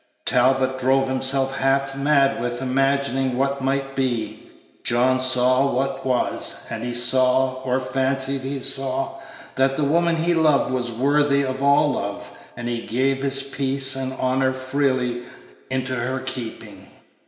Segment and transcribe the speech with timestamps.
[0.25, 4.49] Talbot drove himself half mad with Page 61 imagining what might be;
[4.83, 9.09] John saw what was, and he saw, or fancied he saw,
[9.57, 13.95] that the woman he loved was worthy of all love, and he gave his peace
[13.95, 15.21] and honor freely
[15.69, 16.87] into her keeping.